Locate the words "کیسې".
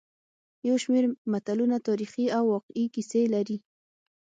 2.95-3.21